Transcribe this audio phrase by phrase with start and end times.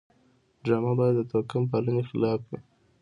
[0.63, 2.59] ډرامه باید د توکم پالنې خلاف وي